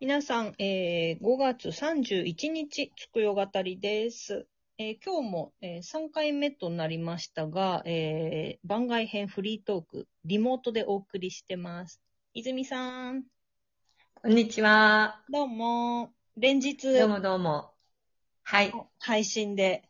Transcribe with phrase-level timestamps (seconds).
[0.00, 4.46] 皆さん、えー5月31日、つくよ語りです。
[4.78, 12.00] えー今日も、えー3回目となりましたが、えー番外編フリートーク、リモートでお送りしてます。
[12.32, 13.24] 泉さん、
[14.22, 15.20] こんにちは。
[15.28, 16.14] どうも。
[16.34, 17.70] 連日、どうもどうも。
[18.42, 18.72] はい。
[19.00, 19.84] 配信で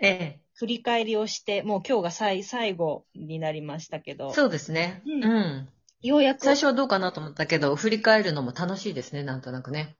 [0.00, 0.40] ええ。
[0.54, 5.02] 振り返りをして、もう今日が最最後になりましたけど、そうですね。
[5.04, 5.68] うんうん。
[6.02, 9.96] ようやく、最初はどうかなと思ったけど、振り返るのも楽しいですね、なんとなくね。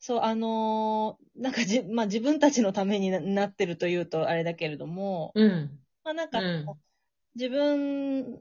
[0.00, 5.78] そう、あのーなんかじ、まあ、自分たちのためにななってるというとあれだけれども、うん。
[6.04, 6.66] まあ、なんか、うん
[7.36, 8.40] 自分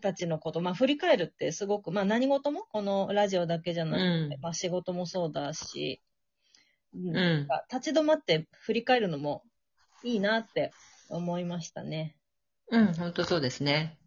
[0.00, 6.02] たちのこと、まあ、振り返るってすごく、まあ、何事も、このラジオだけじゃなくて、うんまあ、仕事もそうだし、
[6.94, 7.48] うんうん。
[7.72, 9.42] 立ち止まって振り返るのも
[10.02, 10.72] いいなって
[11.08, 12.16] 思いましたね。
[12.70, 13.98] うん、ほんとそうですね。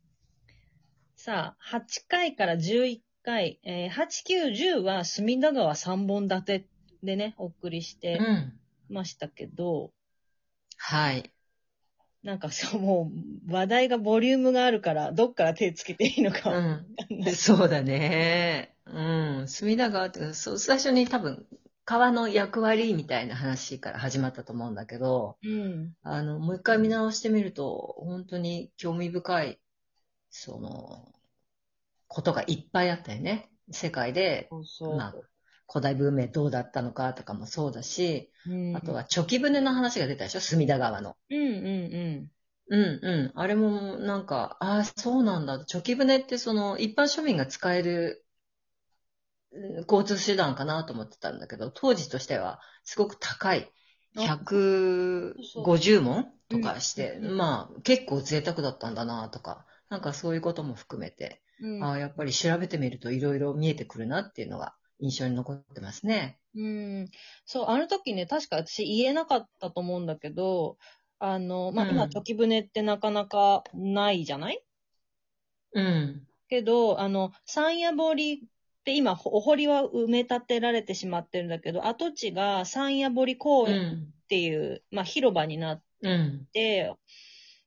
[1.23, 6.65] さあ、8回から11回、えー8、9、10は隅田川3本立て
[7.03, 8.59] でね、お送りしうてん。
[8.89, 9.91] ましたけど、
[10.77, 11.31] はい。
[12.23, 13.11] なんかそう、も
[13.47, 16.51] う話題がボリュームがあるから、どっから手つけていいのか
[17.09, 17.35] うん。
[17.35, 18.75] そうだね。
[18.85, 19.47] うん。
[19.47, 21.47] 隅田川って、そう、最初に多分、
[21.85, 25.95] 川の役割みたいな話から始まったと思うんだけど、うん。
[26.03, 29.59] あの、もう一回見直してみると、本当に興味深い、
[30.31, 31.13] その、
[32.07, 33.51] ことがいっぱいあったよね。
[33.69, 34.49] 世界で。
[34.97, 35.15] まあ、
[35.71, 40.39] 古代文明どうだったのかとかもそうだし、うん、あとは、チョキ船の話が出たでしょ？
[40.39, 41.15] 隅田川の。
[41.29, 42.31] うんうん
[42.69, 43.31] うんうん。
[43.35, 45.63] あれも、なんか、ああ、そうなんだ。
[45.65, 48.31] チョキ船って、その、一般庶民が使える、うん
[49.81, 53.69] 交通手段かなと思ってたんだけど、当時としては、すごく高い。
[54.15, 61.71] あ150問とかして、うんまあ、結構贅沢だったんだなとか、なんかそういうことも含めて、うん。
[61.81, 66.39] うんああ、やっぱり調べてみるといろいろ見えてくるなっていうのが印象に残ってますね。
[66.55, 67.09] うん。
[67.45, 70.77] そう、あの時ね、確か私言えなかったと思うんだけど、
[71.19, 74.63] あの、まあ、今、うんチョキ船ってなかなかないじゃない？
[75.73, 76.27] うん。
[76.49, 78.39] けど、あの、山野堀っ
[78.83, 84.13] て今、お堀は埋め立てられてしまってるんだけど、跡地が山野堀公う園っん。
[84.27, 86.47] ていう、まあ、広場になっうん。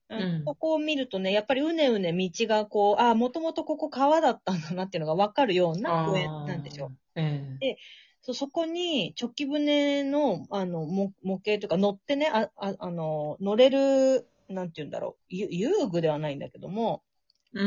[0.08, 6.86] て、うんここを見るとね、やっぱりうねうね道がこう、ああ、もともとここ川だったんだなっていうのがわかるような公園なんでしょ。
[6.86, 7.64] あー。
[7.64, 7.78] ええ
[8.22, 17.02] そうそこに、チョキ船の、あの、模模型というか乗ってね、あ、ああの、乗れる、なんて言うんだろう、ゆ遊具ではないんだけども、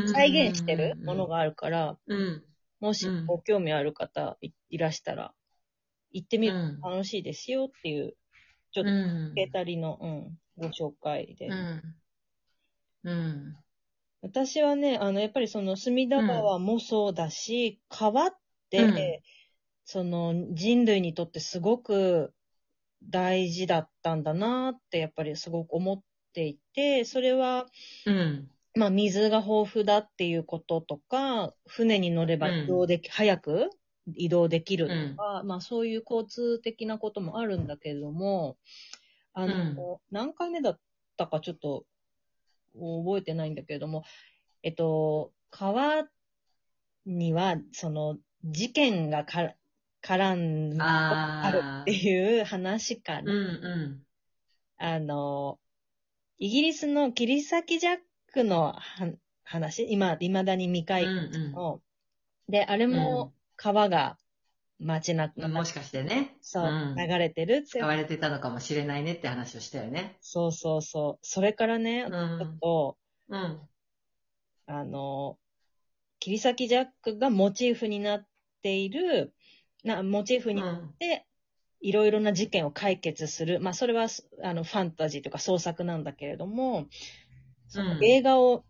[0.06, 1.26] 再現してるもの。
[1.28, 2.44] があるから、うん。
[2.80, 5.32] もしうんご興味ある方いいらしたら、
[6.12, 8.16] 行ってみるうんと楽しいですよっていう、
[8.72, 9.32] ちょっと、うん。
[9.36, 11.46] ケータリの、うん、ご紹介で。
[11.48, 11.82] うん。
[13.04, 13.56] うん。
[14.20, 18.30] 私はね、あの、やっぱりその隅田川もそうだし、川っ
[18.70, 18.94] て、うん
[19.90, 22.34] その人類にとってすごく
[23.02, 26.02] 大事だったんだなって、やっぱりすごく思っ
[26.34, 27.66] ていて、それは、
[28.06, 28.50] うん。
[28.74, 33.70] まあ、水が豊富だっていうこととか、船に乗れば移動でき、早く
[34.14, 38.58] 移動できるとか、まあ、そういう交通的なこともあるんだけれども、
[39.32, 40.80] あの、何回目だっ
[41.16, 41.86] たかちょっと
[42.78, 44.04] 覚えてないんだけれども、
[44.62, 46.08] えっと、川
[47.06, 49.54] には、その、事件がか
[50.02, 51.48] 絡んあー。
[51.48, 53.28] あるっていう話から、うん。
[53.28, 54.02] うん。
[54.78, 55.58] あの、
[56.38, 57.98] イギリスの切り裂きジャッ
[58.32, 58.80] クのは
[59.42, 61.80] 話、今、未だに未解決の、
[62.48, 64.16] で、あれも川が
[64.80, 65.52] 街中、うん。
[65.52, 66.36] もしかしてね。
[66.40, 70.16] そう、うん流れてるって使われてたのかもしれないねって話をしたよね。
[70.20, 71.26] そうそうそう。
[71.26, 73.60] それからね、うんちょっと、うん。
[74.66, 75.38] あの、
[76.20, 78.26] 切り裂きジャックがモチーフになっ
[78.62, 79.34] ている、
[79.84, 81.26] な、モチーフになって、
[81.80, 83.60] いろいろな事件を解決する。
[83.60, 84.08] まあ、それは、
[84.42, 86.86] あの、ファンタジーとか創作なんだけれども、
[87.68, 88.64] そのうん映画を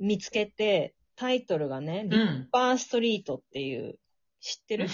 [0.00, 2.48] 見つけて、タイトルがね、リッうん。
[2.52, 3.98] パーストリートっていう、
[4.40, 4.86] 知ってる？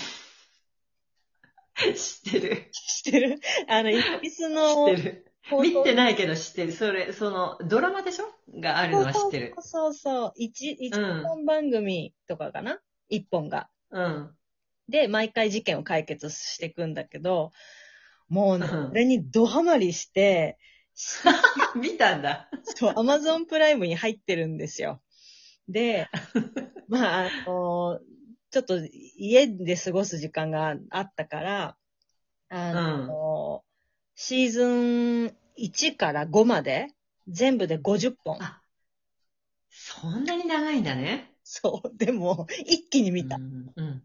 [1.95, 2.71] 知ってる。
[2.73, 3.41] 知ってる？
[3.69, 5.27] あの、イギリス知のってる。
[5.61, 6.73] 見てないけど知ってる。
[6.73, 8.61] それ、その、ドラマでしょ？
[8.61, 9.55] があるのは知ってる。
[9.59, 10.33] そうそうそう。
[10.37, 12.81] 一、一うん本番組とかかな？
[13.09, 13.69] 一本が。
[13.91, 14.37] うん。
[14.89, 17.51] で、毎回事件を解決していくんだけど、
[18.29, 20.59] もうね、うんこれにドハマりして、
[21.75, 22.49] 見たんだ。
[22.63, 25.03] そう、アマゾンプライムに入ってるんですよ。
[25.69, 26.09] で、
[26.89, 27.99] まあ、あの、
[28.55, 28.79] ちょっと
[29.17, 31.77] 家で過ごす時間があったから、
[32.49, 33.65] あの、
[34.15, 36.87] シーズン1から5まで、
[37.27, 38.41] 全部で50本。
[38.41, 38.63] あ、
[39.71, 41.33] そんなに長いんだね。
[41.43, 43.35] そう、でも、一気に見た。
[43.35, 43.73] うん。
[43.75, 44.03] うん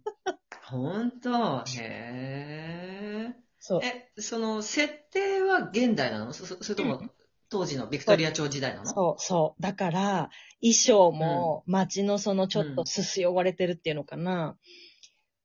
[0.64, 4.10] ほんとへそうえ。。
[4.18, 6.34] え、その、設定は現代なの？
[6.34, 7.04] そそそれとも、
[7.50, 8.96] 当時のビクトリア朝時代なの？
[8.96, 9.62] そう、そう。
[9.62, 10.30] だから、
[10.62, 14.58] 衣装も街のそのちょっとすす汚れてるっていうのかな。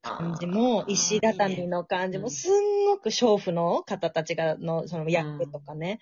[0.03, 6.01] 感じも、石畳の感じも、うんすんごく娼婦の方たちがの、その役とかね、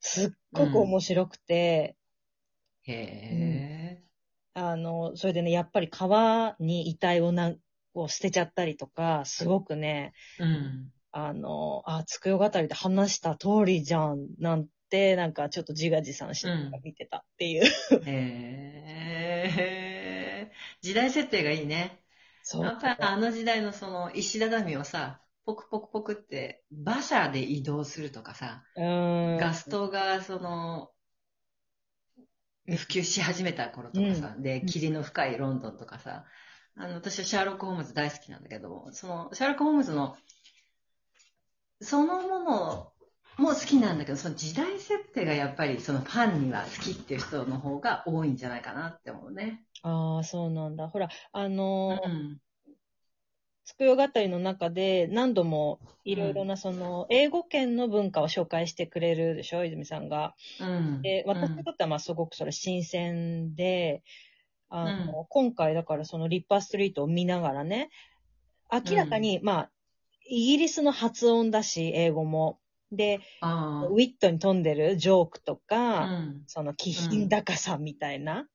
[0.00, 1.96] すっごく面白くて、
[2.84, 4.06] へえ。
[4.54, 7.54] あの、それでね、やっぱり川に遺体をな、
[7.94, 10.92] を捨てちゃったりとか、すごくね、うん。
[11.12, 17.64] あの、あ、つくよ語りで話した通りじゃん、なんて、なんかちょっと自画自賛しながら見てたっていう。
[17.64, 18.02] へ
[20.48, 20.52] え。
[20.80, 22.00] 時代設定がいいね。
[22.42, 22.64] そう。
[22.64, 28.64] やっぱりあの時代のその石畳をさ、ポクポクポクって馬車で移動するとかさ。
[28.76, 30.90] ガス灯がその、
[32.66, 36.24] 普及し始めた頃とかさ、で、霧の深いロンドンとかさ、
[36.76, 40.16] あの、私はシャーロック・ホームズ大好きなんだけど、その、シャーロック・ホームズの、
[41.80, 42.92] そのもの
[43.38, 49.64] も好きなんだけど、その時代設定がやっぱりそのファンには好きっていう人の方が多いんじゃないかなって思うね。
[49.82, 50.88] ああ、そうなんだ。
[50.88, 52.40] ほら、あのーうん。
[53.64, 60.34] つくよ語りの中で何度もいろいろなその英語圏の文化を紹介してくれるでしょ、泉さんが。
[60.58, 61.02] うん。
[61.02, 64.02] で、私にとってはまあすごくそれ新鮮で、
[64.70, 67.90] あの、今回だからそのリッパーストリートを見ながらね、
[68.72, 69.72] 明らかに、まあ、
[70.28, 72.60] イギリスの発音だし、英語も。
[72.96, 73.20] で、
[73.90, 76.42] ウィットに富んでるジョークとうか、ん。
[76.46, 78.48] その気品高さみたいな、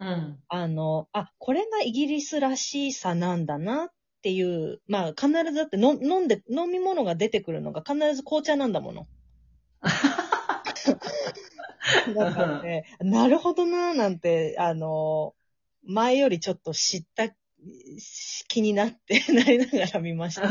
[0.00, 0.38] うん。
[0.48, 3.88] あの、あ、これがイギリスらしさなんだなっ
[4.22, 9.06] ていう、まあ必ずだっての飲んで、飲み物が出てくるのが必ず紅茶なんだもの。
[12.14, 15.34] だからね、 なるほどなーなんて、あの、
[15.84, 17.28] 前よりちょっと知った
[18.48, 20.48] 気になって なりながら見ました。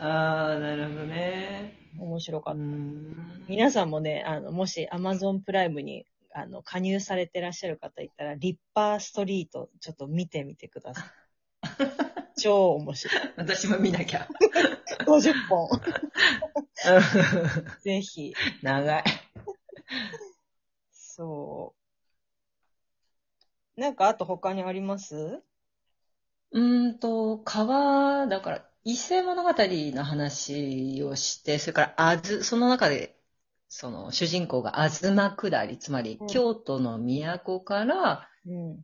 [0.00, 1.76] ああ、なるほどね。
[1.98, 2.60] 面白かった。
[2.60, 11.04] ん皆さんもね、あの、もし Amazon プライムにあの加入されてらっしゃる方いたら、リッパーストリート、ちょっと見てみてください。
[12.40, 13.22] 超面白い。
[13.36, 14.28] 私も見なきゃ。
[15.04, 15.68] 50本。
[17.80, 18.32] ぜひ。
[18.62, 19.04] 長い。
[20.92, 21.74] そ
[23.76, 23.80] う。
[23.80, 25.42] なんかあと他にあります？
[26.52, 33.20] うーんと、川、だから、伊勢物語の話をして、それから、あず、その中で、
[33.68, 38.82] その、主人公が東下り、つまりうん、京都の都から、うん。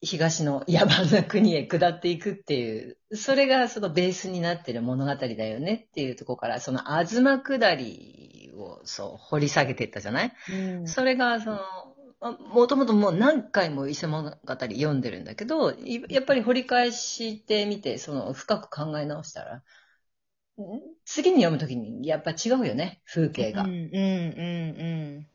[0.00, 10.86] 東の野蛮な国へ 下っていくっていう、それがそのベースになってる物語だよねっていうところから、その東下りをそう掘り下げていったじゃない、うん。
[10.86, 11.58] それがその、
[12.32, 19.62] もともともう何回も伊勢物語読んでるんだけど、いやっぱり掘り返してみて、その深く考え直したら、ん
[21.04, 23.64] 次に読むときにやっぱ違うよね、風景が。
[23.64, 25.26] うん、うん、うん、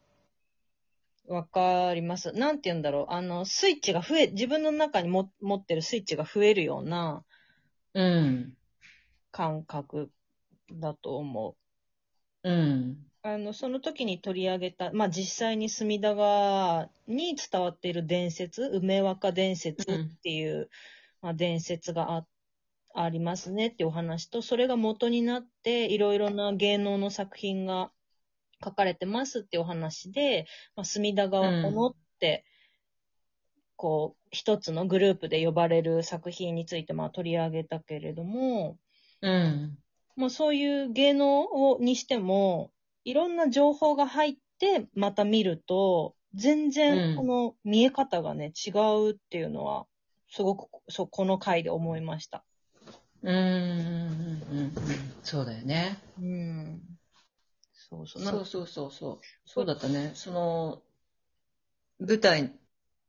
[1.27, 1.35] うん。
[1.35, 2.31] わかります。
[2.31, 3.13] なんて言うんだろう。
[3.13, 7.23] あの、スイッチが増え、自分の中にも持ってるスイッチが増えるような
[7.93, 8.57] うん。
[9.31, 10.09] 感覚
[10.71, 11.55] だと思
[12.43, 12.49] う。
[12.49, 13.08] うん。
[13.21, 20.69] あの、その時に取り上げた、まあ、実際に隅田川に伝わっている伝説、梅若伝説っていう、
[21.21, 22.27] まあ、伝説があ、
[22.93, 27.91] ありますねっていうお話と、それが元になって、いろいろな芸能の作品が
[28.63, 30.47] 書かれてますっていうお話で、
[30.77, 32.45] まあ、隅田川このって、
[33.75, 38.77] こう、一つのグループで呼ばれる作品について、まあ、取り上げたけれども、
[39.21, 39.77] うん。
[40.15, 42.71] まあそういう芸能をにしても、
[43.09, 49.87] いろんな情報が入って、また見ると、全うん然この見え方がね、違うっていうのは、
[50.29, 52.43] すごく、そう、この回で思いました。
[53.23, 53.35] うん。
[53.35, 54.61] うん。
[54.61, 54.71] うん。
[55.23, 55.97] そうだよね。
[56.19, 56.81] うん。
[57.73, 58.23] そうそう。
[58.23, 59.19] そうそうそうそう。
[59.47, 60.11] そうだったね。
[60.13, 60.83] その、
[61.99, 62.53] 舞台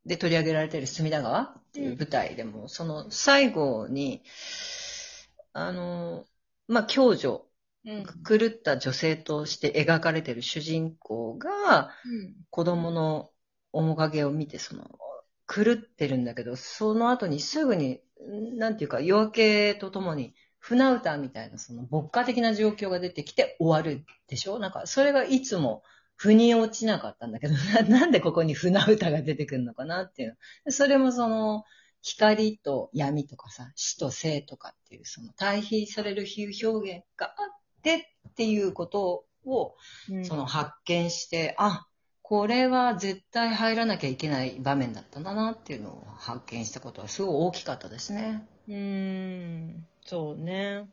[0.07, 4.23] で取り上げられている隅田川っていう舞台でも、その最後に、
[5.53, 6.25] あの、
[6.67, 7.50] まあ、共女、うん。
[8.27, 11.89] 狂った女性として描かれている主人公が、
[12.49, 13.31] 子供の
[13.73, 14.89] 面影を見て、その、
[15.47, 18.01] 狂ってるんだけど、その後にすぐに、
[18.57, 24.59] なんていうか、夜明けとともに、船歌みたいな、その、牧歌的な状況が出てきて終わるでしょ？
[24.59, 25.83] なんか、それがいつも、
[26.15, 27.55] 腑に落ちなかったんだけど、
[27.89, 30.37] ななんでここに船歌が出てくるのかなっていう。
[30.69, 31.63] それもその、
[32.03, 39.75] 光と闇とかさ、死と生とかっていう、その対比される比喩表現があってっていうことを、
[40.09, 41.87] うんその発見して、あ、
[42.21, 48.47] これは絶対入らなきゃいけない場面だったんだなっていうのを発見したことはすごい大きかったですね。
[48.69, 50.81] ううーん、そうね。
[50.81, 50.85] っ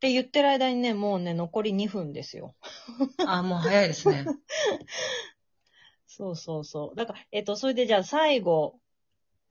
[0.00, 2.54] て言ってる間にね、もうね、残り2分ですよ。
[3.26, 4.24] あ、もう早いですね。
[6.06, 6.96] そうそうそう。
[6.96, 8.78] だから、えっ、と、それでじゃあ最後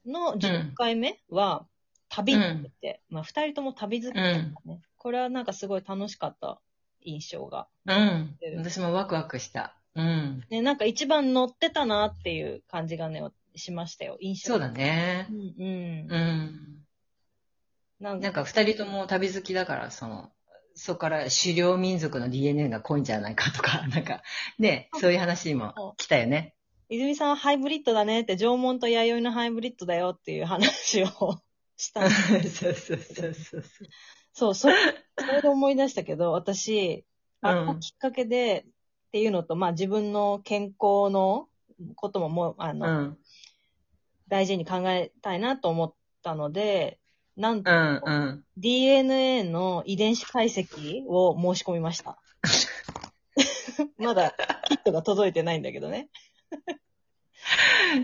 [0.05, 1.67] の10回目は、
[2.09, 6.61] 旅って言って、まあ二人とも旅好きだったね、これはなんかすごい楽しかった
[7.01, 7.67] 印象が。
[7.85, 8.37] うん。
[8.57, 9.75] 私もワクワクした。
[9.95, 10.43] うん。
[10.49, 13.23] ね、なんか一番乗ってたなっていう感じがね、
[13.55, 14.17] しましたよ。
[14.21, 15.33] 印象そうだねう。
[15.33, 16.11] んうん。
[16.11, 16.77] うん。
[17.99, 20.31] なんなんか二人とも旅好きだから、その、
[20.75, 24.21] そこから狩猟民族の DNA が濃いんじゃないかとか、 なんか、
[24.59, 26.53] ね、そういう話も来たよね。
[26.89, 31.41] 泉さんはハイブリッドだねって、縄文と弥生のハイブリッドだよっていう話を
[31.75, 32.09] したの。
[32.47, 33.63] そうそうそうそう。
[34.37, 34.75] そう、それ、
[35.17, 37.03] それで思い出したけど、 私、
[37.41, 38.71] あうんのきっかけでっ
[39.11, 41.49] ていうのと、まあ自分の健康の
[41.95, 43.17] ことももう、あうの、ん。
[44.27, 46.99] 大事に考えたいなと思ったので、
[47.35, 48.43] なんと、うんうん。
[48.57, 52.19] DNA の遺伝子解析を申し込みました。
[53.97, 54.35] まだ
[54.67, 56.09] キットが届いてないんだけどね。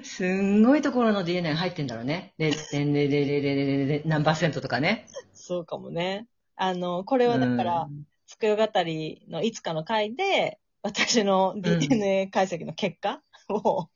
[0.03, 2.33] すんごいところの DNA 入ってんだろうね。
[2.39, 5.05] 0.0000何パーセントとかね。
[5.45, 6.25] そうかもね。
[6.55, 7.89] あの、これはだから、
[8.27, 13.89] つくよ語りのいつかの回で、私の DNA 解析の結果を、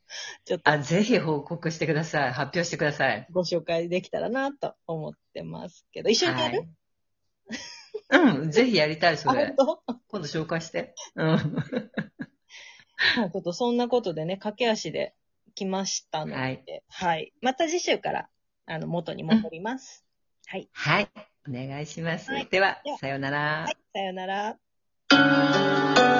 [0.44, 2.32] ちょっとあ、ぜひ報告してください。
[2.32, 3.26] 発表してください。
[3.30, 6.68] ご紹介できたらなと思ってますけど、一緒にやる、はい
[8.10, 9.78] うん、ぜひやりたい、そあ、れ本。
[9.86, 9.94] 当？
[10.08, 10.94] 今度紹介して。
[11.14, 11.26] うん。
[11.26, 11.36] ま
[13.24, 15.14] あちょっとそんなことでね、駆け足で
[15.54, 17.32] 来ましたので、はいはい。
[17.40, 18.28] また次週から、
[18.66, 20.04] あの、元に戻ります。
[20.46, 20.68] はい。
[20.72, 21.08] はい。
[21.48, 22.30] お願いします。
[22.30, 23.62] はいではさようなら。
[23.62, 23.76] はい。
[23.92, 26.17] さよなら。